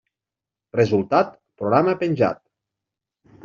Resultat: 0.77 1.31
programa 1.63 1.95
penjat. 2.03 2.43